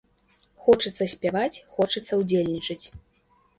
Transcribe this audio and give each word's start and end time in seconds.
Хочацца 0.67 1.03
спяваць, 1.13 1.61
хочацца 1.77 2.13
ўдзельнічаць. 2.25 2.83